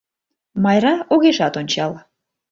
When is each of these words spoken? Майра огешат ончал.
Майра 0.63 0.95
огешат 1.13 1.53
ончал. 1.59 1.91